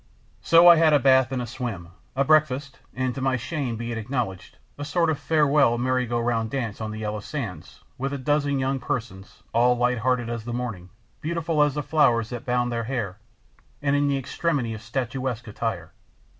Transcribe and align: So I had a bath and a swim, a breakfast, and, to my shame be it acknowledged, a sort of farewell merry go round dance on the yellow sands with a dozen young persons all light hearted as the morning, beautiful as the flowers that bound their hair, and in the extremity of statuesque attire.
So 0.41 0.67
I 0.67 0.77
had 0.77 0.93
a 0.93 0.99
bath 0.99 1.31
and 1.31 1.43
a 1.43 1.45
swim, 1.45 1.89
a 2.15 2.23
breakfast, 2.23 2.79
and, 2.95 3.13
to 3.13 3.21
my 3.21 3.35
shame 3.37 3.75
be 3.75 3.91
it 3.91 3.99
acknowledged, 3.99 4.57
a 4.75 4.83
sort 4.83 5.11
of 5.11 5.19
farewell 5.19 5.77
merry 5.77 6.07
go 6.07 6.19
round 6.19 6.49
dance 6.49 6.81
on 6.81 6.89
the 6.89 6.97
yellow 6.97 7.19
sands 7.19 7.81
with 7.99 8.11
a 8.11 8.17
dozen 8.17 8.57
young 8.57 8.79
persons 8.79 9.43
all 9.53 9.77
light 9.77 9.99
hearted 9.99 10.27
as 10.27 10.43
the 10.43 10.53
morning, 10.53 10.89
beautiful 11.21 11.61
as 11.61 11.75
the 11.75 11.83
flowers 11.83 12.31
that 12.31 12.45
bound 12.47 12.71
their 12.71 12.85
hair, 12.85 13.19
and 13.79 13.95
in 13.95 14.07
the 14.07 14.17
extremity 14.17 14.73
of 14.73 14.81
statuesque 14.81 15.45
attire. 15.47 15.91